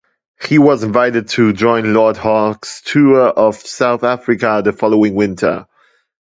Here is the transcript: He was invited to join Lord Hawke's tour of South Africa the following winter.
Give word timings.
He 0.43 0.57
was 0.57 0.81
invited 0.81 1.27
to 1.27 1.53
join 1.53 1.93
Lord 1.93 2.17
Hawke's 2.17 2.81
tour 2.83 3.27
of 3.27 3.53
South 3.57 4.03
Africa 4.03 4.63
the 4.65 4.73
following 4.73 5.13
winter. 5.13 5.67